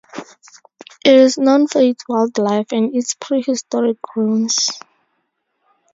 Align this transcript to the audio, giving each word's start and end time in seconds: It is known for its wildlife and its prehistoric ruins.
It 1.05 1.13
is 1.13 1.37
known 1.37 1.67
for 1.67 1.79
its 1.79 2.05
wildlife 2.09 2.71
and 2.73 2.95
its 2.95 3.13
prehistoric 3.13 3.97
ruins. 4.15 4.71